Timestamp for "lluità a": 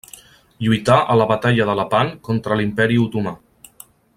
0.67-1.17